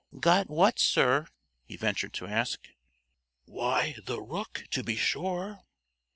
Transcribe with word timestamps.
"Got 0.19 0.49
what, 0.49 0.79
sir?" 0.79 1.27
he 1.63 1.75
ventured 1.75 2.11
to 2.13 2.25
ask. 2.25 2.69
"Why, 3.45 3.97
the 4.03 4.19
rook, 4.19 4.63
to 4.71 4.81
be 4.83 4.95
sure." 4.95 5.59